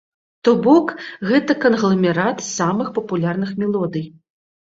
[0.47, 0.93] То бок,
[1.31, 4.05] гэта кангламерат самых папулярных мелодый.